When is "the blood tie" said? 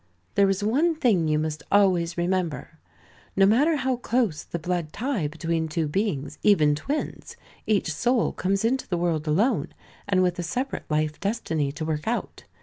4.43-5.27